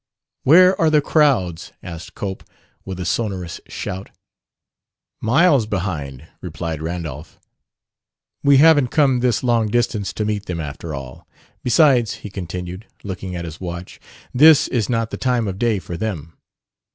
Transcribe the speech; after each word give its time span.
"Where 0.41 0.75
are 0.81 0.89
the 0.89 0.99
crowds?" 0.99 1.73
asked 1.83 2.15
Cope, 2.15 2.43
with 2.83 2.99
a 2.99 3.05
sonorous 3.05 3.61
shout. 3.67 4.09
"Miles 5.21 5.67
behind," 5.67 6.25
replied 6.41 6.81
Randolph. 6.81 7.39
"We 8.41 8.57
haven't 8.57 8.87
come 8.87 9.19
this 9.19 9.43
long 9.43 9.67
distance 9.67 10.11
to 10.13 10.25
meet 10.25 10.47
them 10.47 10.59
after 10.59 10.95
all. 10.95 11.27
Besides," 11.61 12.15
he 12.25 12.31
continued, 12.31 12.87
looking 13.03 13.35
at 13.35 13.45
his 13.45 13.61
watch, 13.61 13.99
"this 14.33 14.67
is 14.69 14.89
not 14.89 15.11
the 15.11 15.17
time 15.17 15.47
of 15.47 15.59
day 15.59 15.77
for 15.77 15.95
them. 15.97 16.35